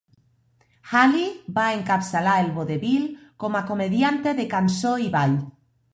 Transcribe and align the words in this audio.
Haley 0.93 1.27
va 1.57 1.65
encapçalar 1.75 2.35
el 2.45 2.49
vodevil 2.57 3.07
com 3.45 3.59
a 3.61 3.65
comedianta 3.71 4.35
de 4.41 4.47
cançó 4.55 4.99
i 5.07 5.11
ball. 5.19 5.37